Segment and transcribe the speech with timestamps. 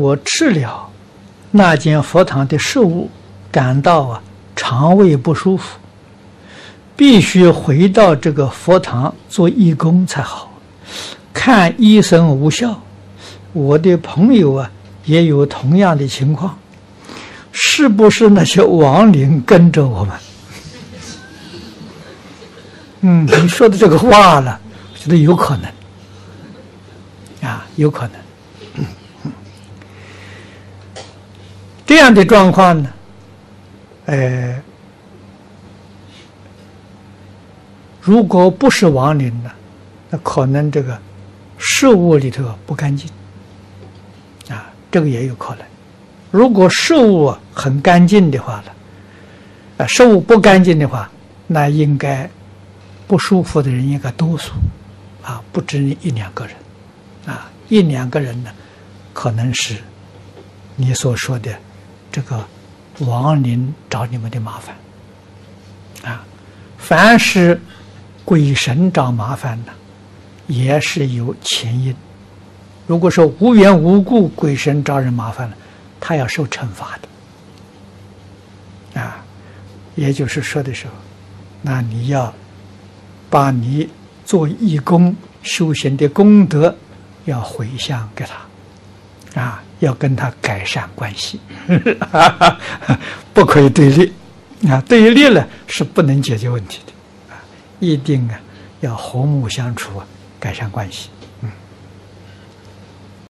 [0.00, 0.88] 我吃了
[1.50, 3.10] 那间佛堂的食物，
[3.52, 4.22] 感到啊
[4.56, 5.78] 肠胃不舒服，
[6.96, 10.50] 必须回到这个佛堂做义工才好。
[11.34, 12.80] 看医生无效，
[13.52, 14.70] 我的朋友啊
[15.04, 16.58] 也有同样的情况，
[17.52, 20.16] 是不是那些亡灵跟着我们？
[23.02, 24.58] 嗯，你说的这个话了，
[24.94, 25.70] 我觉得有可能
[27.50, 28.14] 啊，有可能。
[31.90, 32.88] 这样的状况呢，
[34.06, 34.62] 呃，
[38.00, 39.50] 如果不是亡灵呢，
[40.08, 40.96] 那可能这个
[41.58, 43.10] 事物里头不干净，
[44.48, 45.64] 啊，这个也有可能。
[46.30, 48.70] 如果事物很干净的话呢，
[49.78, 51.10] 啊，事物不干净的话，
[51.48, 52.30] 那应该
[53.08, 54.52] 不舒服的人应该多数，
[55.24, 56.54] 啊，不止一两个人，
[57.26, 58.50] 啊，一两个人呢，
[59.12, 59.74] 可能是
[60.76, 61.52] 你所说的。
[62.12, 62.44] 这个
[63.00, 64.76] 亡灵找你们的麻烦
[66.10, 66.24] 啊！
[66.78, 67.60] 凡是
[68.24, 69.72] 鬼神找麻烦的，
[70.46, 71.94] 也是有前因。
[72.86, 75.56] 如果说无缘无故鬼神找人麻烦了，
[76.00, 76.98] 他要受惩罚
[78.94, 79.24] 的啊！
[79.94, 80.92] 也就是说的时候，
[81.62, 82.34] 那你要
[83.28, 83.88] 把你
[84.24, 86.74] 做义工修行的功德
[87.26, 88.34] 要回向给他
[89.34, 89.62] 啊！
[89.80, 91.40] 要跟他改善关系，
[93.32, 94.12] 不可以对立
[94.68, 94.82] 啊！
[94.86, 96.92] 对立了是不能解决问题的
[97.34, 97.40] 啊！
[97.78, 98.38] 一定啊
[98.80, 100.02] 要和睦相处，
[100.38, 101.08] 改善关系。